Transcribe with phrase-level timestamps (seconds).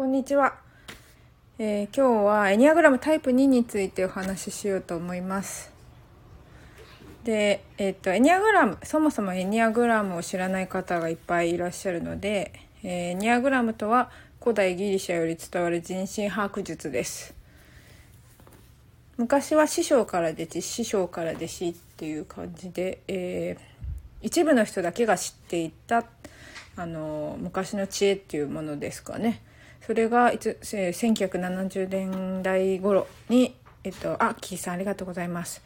[0.00, 0.54] こんにちは、
[1.58, 5.70] えー、今日はエニアグラムタイプ2についてお話ししようと思います。
[7.22, 12.50] で、えっ、ー、とエニアグラムそもそもエニアグラムを知らない方がいっぱいいらっしゃるので、
[12.82, 14.10] えー、エニアグラムとは
[14.40, 17.34] 古代ギリシャより伝わる人身把握術です。
[19.18, 26.06] 昔は師匠から弟子師匠から弟子っていう感じで、えー、一部の人だけが知っていた
[26.76, 29.42] あの昔の知恵っていうものですかね。
[29.86, 35.62] それがいつ、えー、1970年代頃にえっとあキーさんありがとうございます。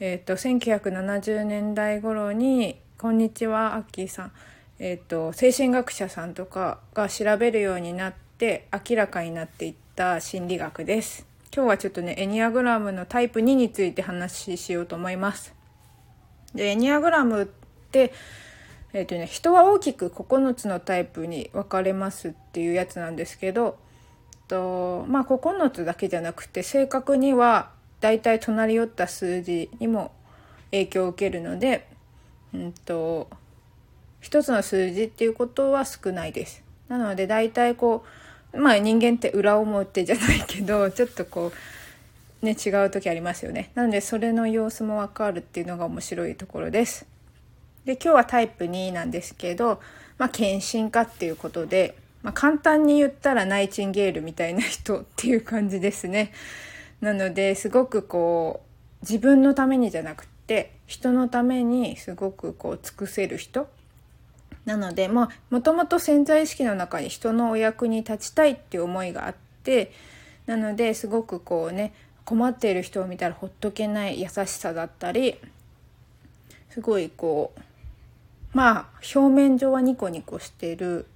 [0.00, 4.32] えっと1970年代頃にこんにちはアッキーさん。
[4.78, 11.26] えっと精神学者さんとかが調べるようになって明らかになっていった心理学です。
[11.54, 15.54] 今日はちょっとねエニアグラムのタイプ2について話ししようと思います。
[16.54, 17.46] でエニアグラムっ
[17.90, 18.12] て
[18.92, 23.78] えーとね、人は大きく9つのタイプに分かれますっていうやつなんですけど
[24.48, 30.10] と、まあ、9つだけじゃなくて正確にはだいたい隣り寄った数字にも
[30.72, 31.86] 影響を受けるので、
[32.52, 33.28] うんと、
[34.22, 36.62] 1つの数字っていうことは少ないです。
[36.88, 38.04] なので大体こ
[38.52, 41.52] う、まあ、人間って裏表じゃないけど ちょっとこ
[42.42, 43.70] うね違う時ありますよね。
[43.74, 47.06] なのでそれの様子も分かるっていうのが面白いところです。
[47.84, 49.80] で今日はタイプ2なんですけど、
[50.18, 56.32] まあ、献身家っていうことで、まあ、簡単に言ったらナイチンゲールみたいな人っていう感じですね。
[57.00, 58.70] なのですごくこう
[59.02, 63.68] 自分のためにじゃなくて人のためにすごくこう尽くせる人
[64.66, 69.92] なのでまあもともと潜在意識の中に人のお役に立ちたいっていう思いがあって
[70.46, 71.94] なのですごくこうね
[72.24, 75.36] 困っている人を見たらほっとけない優しさだったり
[76.68, 77.60] すごいこう
[78.52, 81.06] まあ表面上はニコニコしてる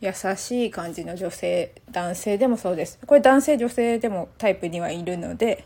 [0.00, 2.98] 優しい感じの女性男性でもそうです。
[3.06, 5.64] これ男性女性でもタイプにはいるので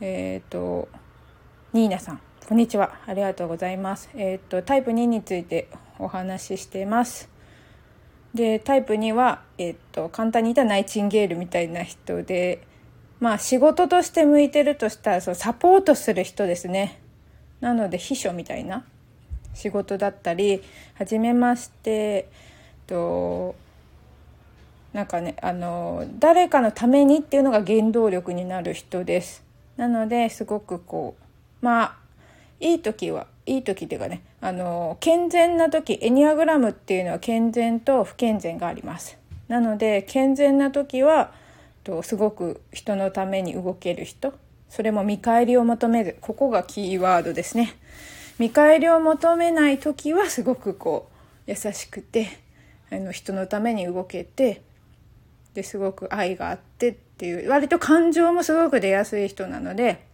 [0.00, 0.88] えっ、ー、と
[1.72, 2.98] ニーナさんこんにちは。
[3.06, 4.10] ありがとうございます。
[4.14, 7.30] えっ、ー、とタイプ2についてお話ししてます。
[8.34, 12.66] でタイプ2は、えっ、ー、と簡単に言ったらナイチンゲールみたいな人で
[13.20, 17.00] まあ仕事として向いてるとしたらそうサポートする人ですね。
[17.60, 18.84] なので秘書みたいな。
[19.54, 20.62] 仕事だったり
[20.94, 22.28] 初めまして
[22.86, 23.54] と
[24.92, 29.42] なんかねあの誰かのためにっていうのが原動力になる人です。
[29.76, 31.96] なのですごくこうまあ
[32.60, 39.18] いい時はいい時っていうかねあの健全な時エニアグラムっていうのは健全と不健全があります。
[39.48, 41.32] なので健全な時は
[41.84, 44.34] とすごく人のために動ける人
[44.68, 47.76] それも見返りを求めるここがキーワードですね。
[48.38, 51.08] 見返りを求めない時はすごくこ
[51.46, 52.28] う優しくて
[52.90, 54.62] あの人のために動けて
[55.54, 60.04] ですごく愛があってっていう割と感情もすごく出やすい人なので、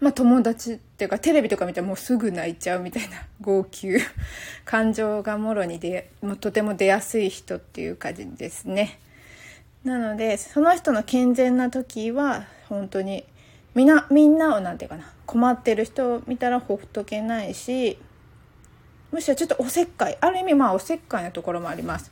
[0.00, 3.98] まあ、友達っていうかテレビとか見てもうすぐ泣いちゃうみたいな 号泣
[4.64, 8.98] 感情がもろに出もとても出やすい人っていう感じですね。
[9.84, 13.24] なのでその人の健全な時は本当に
[13.76, 17.98] みんなみんなを何て言うかな困ってる人を見たらほっとけないし
[19.12, 22.10] むしろちょっとおせっかいある意味まあおせっかいなところもあります。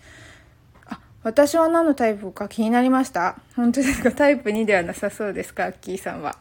[0.86, 3.36] あ私は何のタイプか気になりました？
[3.56, 4.12] 本当ですか？
[4.12, 5.64] タイプ2ではなさそうですか？
[5.64, 6.36] アッキーさんは。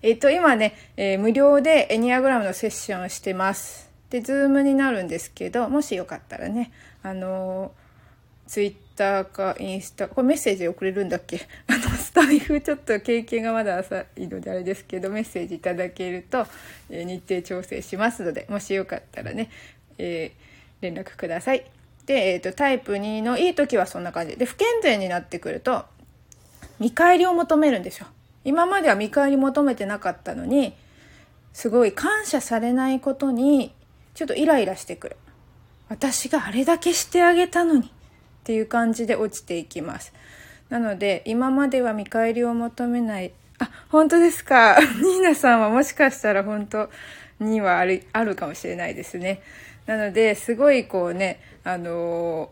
[0.00, 3.90] えっ、と今ね、えー、無料でエニアグラムのセッションをしてます。
[4.10, 6.72] でズームになるんですけどもしよかったらね
[7.02, 7.72] あの
[8.46, 11.46] ツイッターかインスタこれメッセージ送れるんだっけ？
[11.68, 16.46] あのタイフちょっと経験がまだ浅いのであれですけどメッセージいただけると、
[16.90, 19.50] え、日程調整しますのでもしよかったらね、
[19.98, 21.64] えー、連絡ください。
[22.06, 25.84] で、えーと、タイプ2のいい時はそんな感じで不健全になってくると
[26.78, 28.06] 見返りを求めるんですよ。
[28.44, 30.74] 今までは見返り求めてなかったのに
[31.52, 33.72] すごい感謝されないことに
[34.14, 35.16] ちょっとイライラしてくる。
[35.88, 37.90] 私があれだけしてあげたのにっ
[38.44, 40.12] ていう感じで落ちていきます。
[40.72, 43.30] なので、今までは見返りを求めない。
[43.58, 44.78] あ、本当ですか。
[45.04, 46.88] ニーナさんはもしかしたら本当
[47.40, 49.42] にはある、あるかもしれないですね。
[49.84, 52.48] なので、すごいこうね、あの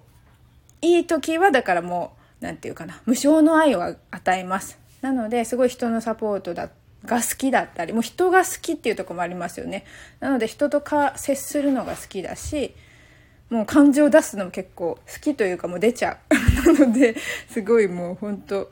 [0.82, 2.12] ー、いい時はだからも
[2.42, 4.78] う、何て言うかな、無償の愛を与えます。
[5.00, 6.68] なので、すごい人のサポートだ
[7.06, 9.86] が好きだったり、もう人が好きっていうとこもありますよね。
[10.20, 12.74] なので、人とか接するのが好きだし、
[13.50, 16.34] もう感情を出すのも結構好きというかもう出ちゃう。
[16.72, 17.16] なので
[17.48, 18.70] すごいもう本当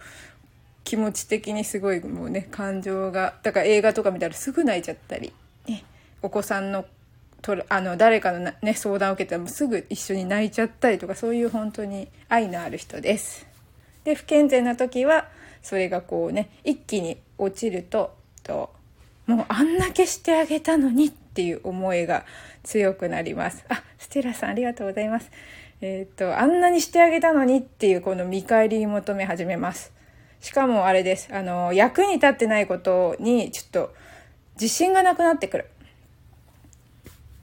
[0.85, 5.33] 気持ち的にすごいもうね感情がだから映画とか見たらすぐ泣いちゃったり、
[5.67, 5.85] ね、
[6.23, 6.87] お子さんの
[7.43, 13.47] とあの誰かの、ね、相談を受けたらもすぐ一緒に泣いちゃったりとかそういう本当に愛のある人です。
[14.05, 15.29] で不健全な時は
[15.63, 18.71] それがこうね一気に落ちるとと
[19.27, 22.25] もうあんだけしてあげたのにってていう思いが
[22.65, 23.65] 強くなります。
[23.69, 25.31] あステラさんありがとうございます。
[25.81, 29.93] えっ、ー、とあんなにしてあげたのにっていうこの見返りに求め始めます。
[30.41, 31.29] しかもあれです。
[31.33, 33.95] あの役に立ってないことにちょっと
[34.57, 35.67] 自信がなくなってくる。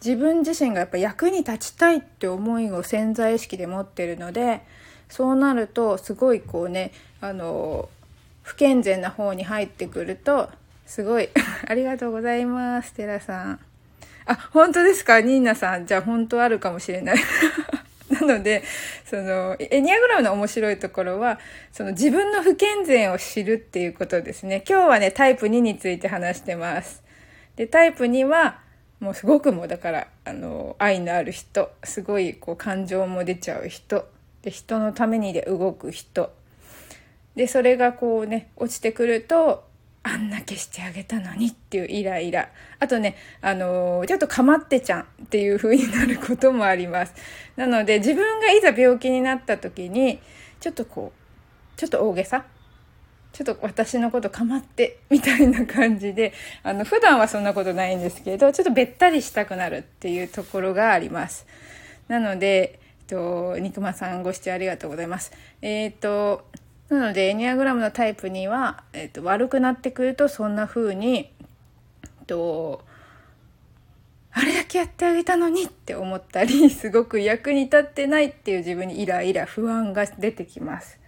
[0.03, 4.61] 自分自身がやっぱ役に立ちたいって思いを潜在意識で持ってるので
[5.07, 7.87] そうなるとすごいこうねあの
[8.43, 10.49] 不健全な方に入ってくると
[10.85, 11.29] すごい
[11.67, 13.59] ありがとうございます寺さん。
[14.25, 15.21] あ本当ですか？
[15.21, 15.85] ニーナさん。
[15.85, 17.17] じゃあ本当あるかもしれない。
[18.09, 18.63] なので
[19.05, 21.39] そのエニアグラムの面白いところは
[21.71, 24.63] その自分の不健全を知るっていうことですね。
[24.67, 27.03] 今日はねタイプ2について話してます。
[27.55, 28.59] でタイプ2は
[28.99, 31.71] もうすごくもうだからあの愛のある人。
[31.83, 34.07] すごいこう感情も出ちゃう人。
[34.41, 36.31] で人のためにで動く人。
[37.35, 39.65] でそれがこうね落ちてくると
[40.07, 42.49] あんだけしてあげたのにっていうイライラ。
[42.79, 47.15] あとねあのー、ちょっとかまってちゃんっていう風になることもあります。
[47.55, 50.19] なので自分がいざ病気になった時に
[50.59, 52.45] ちょっとこうちょっと大げさ？
[53.33, 56.31] ちょっと私のことかまってみたいな感じで
[56.63, 61.45] あの普段はそんなことないんですけどちょっとべったりしたくなるっていうところがあります。
[62.07, 65.33] なので、えっと、肉まさんご視聴ありがとうございます。
[65.61, 66.45] えっ、と
[66.89, 72.83] なのでエニアグラムのタイプには、えっと、悪くなってくるとそんな風に、えっと、
[74.31, 80.99] あれだけやってあげたのにって思ったり すごく役に立ってないっていう自分にイライラ不安が出てきます。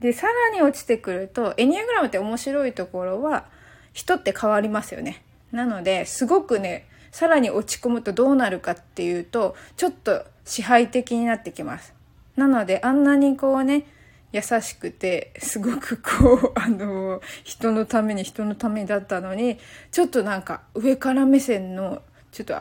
[0.00, 3.44] でさらに落ちてくるとエニアグラムって面白いところは
[3.92, 5.22] 人って変わりますよね。
[5.52, 11.94] なのですごくねさらに落ち込むとどうなるかっていうとちょっと支配的になってきます。
[12.36, 13.84] なのであんなにこうね
[14.32, 19.58] 優しくてすごくこう あの人のために人のためだったのに
[19.90, 22.54] ちょっとなんか上から目線のちょっと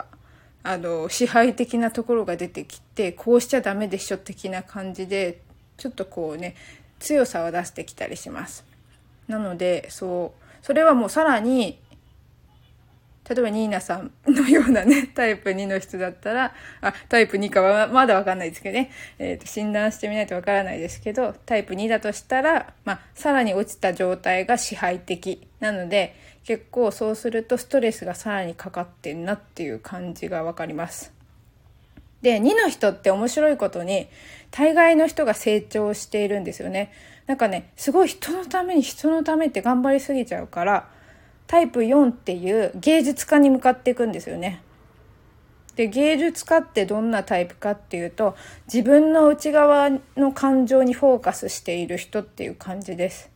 [0.64, 5.42] あの支配的なところが出てきてこうしちゃダメでしょ的な感じで
[5.78, 6.56] ちょっとこうね
[7.00, 8.66] 強さを出してきたりします。
[9.28, 11.80] なのでそうそれはもうさらに
[13.30, 18.90] 例えばニーナさんのようなね、タイプ2の人だったら、あ、タイプ2かはまだわかんないですけどね、
[19.20, 31.14] えっ、ー、と、診断してみないとわからないですけど、タイプ2だとしたら、まあ、さらに落ちた状態が支配的なので、結構そうするとストレスがさらにかかってんなっていう感じがわかります。
[32.24, 34.08] で、2の人って面白いことに、
[34.50, 36.92] 大概の人が成長しているんですよね。
[37.28, 40.90] なんかね、すごい人のために人のためって頑張りすぎちゃうから、
[41.50, 44.62] タイプ4っていう芸術家に向かっていくんですよね。
[45.76, 48.36] で芸術家ってどんなタイプかっていうと
[48.72, 53.32] 自分の内側の感情にフォーカスしている人っていう感じです。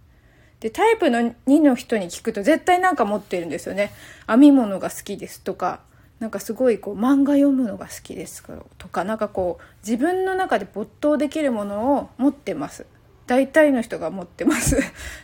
[0.60, 3.92] でタイプの2の人に聞くと絶対なんか持ってるんですよね。
[4.28, 5.80] 編み物が好きですとか
[6.20, 8.44] なんかすごいこう漫画読むのが好きです
[8.78, 12.86] とかなんかこう自分の中で没頭できるものを持ってます。
[13.26, 14.78] 大体の人が持ってます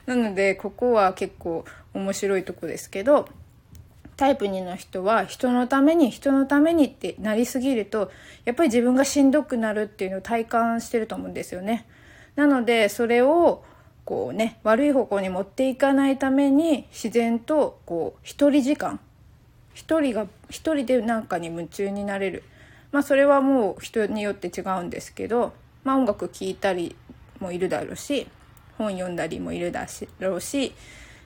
[0.06, 3.28] なのでここは結構面白いとこですけど
[4.20, 8.12] タイプ2の人は人のために人のためにってなりすぎると
[8.44, 11.88] やっぱり自分がしんどくなるっていうのを体感してると思うんですよね。
[12.36, 13.64] なのでそれを
[14.04, 19.00] こうね悪い方向に持っていかないために自然とこう一人時間
[19.74, 22.44] 一人が一人で何かに夢中になれる
[22.92, 25.54] まあそれはもう人によって違うんですけど、
[25.84, 26.96] まあ、音楽聴いたり
[27.40, 28.28] もいるだろうし
[28.78, 29.88] 本読んだりもいるだ
[30.20, 30.74] ろうし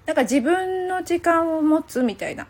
[0.06, 2.48] なんか自分の時間を持つみたいな。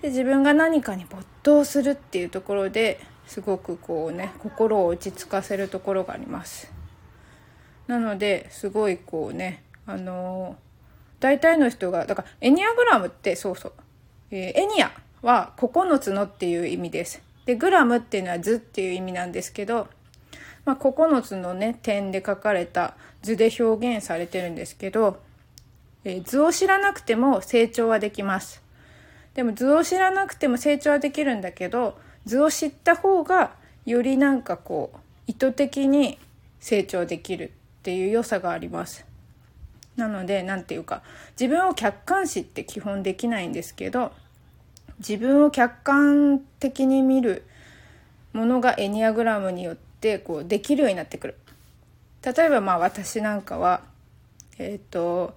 [0.00, 6.72] で自分が何かに没頭するっていうところですごくこうね心を落ち着かせるところがあります。
[7.86, 10.56] なのですごいこうねあの
[11.20, 13.72] 大体の人がだからエニアグラムってそうそう、
[14.30, 17.22] えー、エニアは9つのっていう意味です。
[17.46, 19.88] でグラムっていうのは図っていう意味なんですけど
[20.66, 25.18] まあ、9つのね点で書かれた図で表現されてるんですけど、
[26.06, 28.62] えー、図を知らなくても成長はできます。
[29.34, 36.18] でも図を知らなくても成長はできるんだけど図を知った方がよりなんかこう意図的に
[36.58, 39.04] 成長できるっていう良さがあります。
[39.96, 41.02] なので何て言うか
[41.38, 44.12] 自分を客観視って基本できないんですけど
[44.98, 47.44] 自分を客観的に見る
[48.32, 51.34] ものがエニアグラムによってってこうできるようになってくる
[52.22, 53.82] 例えばまあ私なんかは
[54.58, 55.34] えっ、ー、と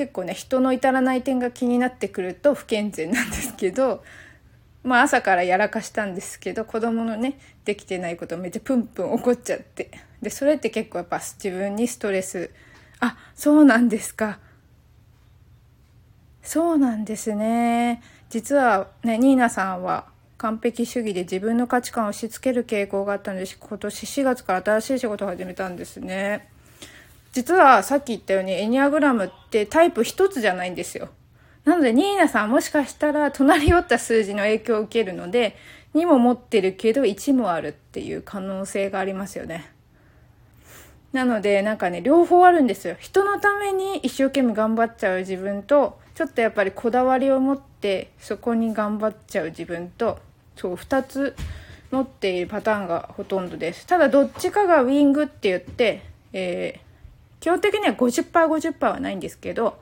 [0.00, 4.02] 結構ね人の至らない点が気になってくると不健全なんですけど
[4.82, 9.90] まあ朝からやらかしたんですけど子供のねできてないことめっちゃプンプン怒っちゃって。
[10.22, 12.50] でそれって結構やっぱ自分にストレス
[13.00, 14.38] あそうなんですか。
[16.42, 18.02] そうなんですね。
[18.30, 20.06] 実はねニーナさんは
[20.38, 26.48] 完璧主義で自分の価値観を押し付ける傾向があったので今年4月から新しい仕事を始めたんですね。
[27.32, 31.08] 実はさっき言ったようにエニアグラムってタイプ一つじゃないんですよ。
[31.64, 35.56] なのでニーナさんもしかしたら隣り寄った数字の影響を受けるので
[35.94, 39.70] 2も持ってるけど1もあるっていう可能性がありますよね。
[41.12, 42.96] なのでなんかね両方あるんですよ。
[42.98, 50.18] 人のために一生懸命頑張っちゃう自分とちょっとやっぱりこだわりを持ってそこに頑張っちゃう自分と
[50.56, 51.34] そう2つ
[51.90, 53.86] 持っているパターンがほとんどです。
[53.86, 56.89] ただどっちかがウィングって言って、えー、
[57.40, 59.80] 基本的には 50%50% 50はないんですけど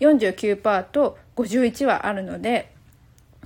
[0.00, 2.72] 49%と51はあるので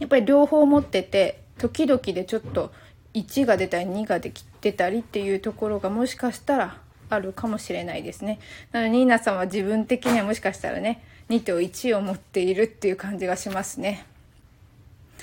[0.00, 2.72] やっぱり両方持ってて時々でちょっと
[3.14, 6.78] 1が出たり2が出たりっていうところがもしかしたら
[7.10, 8.40] あるかもしれないですね。
[8.72, 14.06] なのでニーナさんは自分的にはもしかしたらね2と1を持っているっていう感じがしますね。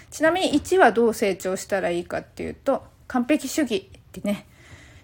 [0.09, 4.45] ちなみに1はどう成長したらいいかっていうと完璧主義ってね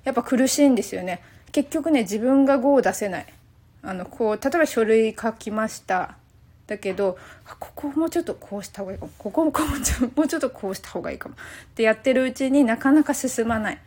[0.04, 1.22] やっぱ苦しいんですよね。
[1.58, 3.26] 結局ね自分が5を出せない。
[3.82, 6.16] あのこう例えば書類書きました。
[6.68, 7.18] だけど
[7.60, 9.12] ここもうちょっとこうした方がいいかも。
[9.18, 9.66] ここもこう
[10.16, 11.34] もうちょっとこうした方がいいかも。
[11.34, 11.38] っ
[11.74, 13.80] てやってるうちになかなか進まない。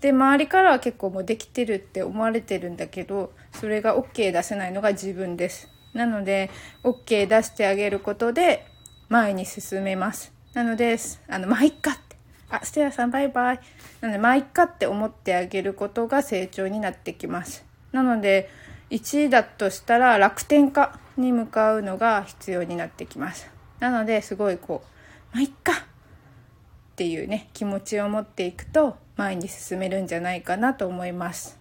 [0.00, 5.68] で周りからは結構もうできてるって思われてるんだけどそれが OK 出せないのが自分です。
[5.94, 6.50] なので
[6.84, 8.64] OK 出してあげることで
[9.08, 10.32] 前に進めます。
[10.54, 10.96] なので
[11.26, 11.98] あのまあいっかっ
[12.50, 13.60] あステラさんバイバイ。
[14.00, 17.64] なのでまあいっかって思ってあげることが成長になってきます。
[17.92, 18.50] なので
[18.90, 23.50] 1位だとしたら楽天家に向かうのが必要になってきます。
[23.80, 24.82] なのですごいこ
[25.32, 25.74] うまあいっかっ
[26.96, 31.58] ていうね気持ちを持っていくと前に進めるんじゃないかなと思います。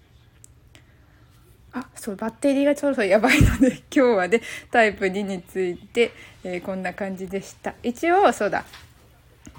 [1.74, 4.42] あそうバッテリーがそろそろやばいので今日はね
[4.72, 6.12] タイプ2について、
[6.44, 7.76] えー、こんな感じでした。
[7.84, 8.64] 一応そうだ。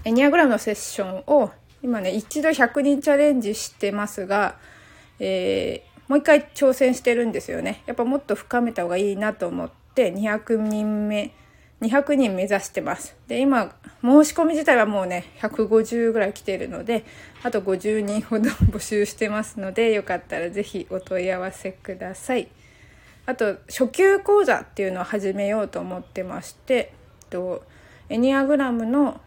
[0.09, 1.51] エニアグラムのセッションを
[1.83, 4.57] 今ね一度100人チャレンジしてますが、
[5.19, 11.35] えー、もう一回挑戦してるんですよねやっぱもっと深めた方がいいなと思って200人目
[11.83, 13.15] 200人目指してます。
[13.29, 13.73] で、今、
[14.03, 17.05] 申し込み自体はもうね、150ぐらい来てるので、
[17.45, 22.49] あと50人ほど募集してますので、よかったらぜひお問い合わせください。
[23.27, 27.63] あと、初級講座っていうのを始めようと思ってまして、えっと
[28.09, 29.21] エニアグラムの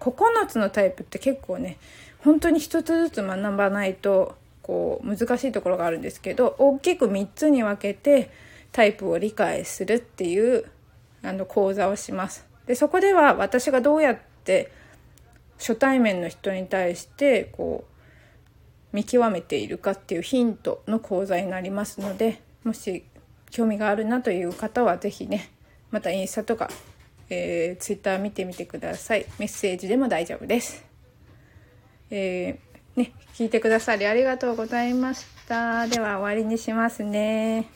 [0.00, 1.78] 9つのタイプって結構ね、
[2.18, 8.30] 本当に一つずつ学ばないと、こう、難しいところがあるんですけど、大きく3つに分けて
[8.72, 10.66] タイプを理解するっていう
[11.22, 12.46] あの講座をします。
[12.66, 14.70] でそこでは私がどうやって
[15.58, 17.84] 初対面の人に対してこ
[18.92, 23.04] う見極めているかっていうヒントの講座になりますのでもし
[23.50, 25.50] 興味があるなという方は是非ね
[25.90, 26.68] またインスタとか、
[27.28, 30.84] えー、ツイッター見てみてくださいメッセージでも大丈夫です。
[32.10, 35.86] えー、ね、聞いてくださりありがとうございました。
[35.88, 37.75] では終わりにしますね。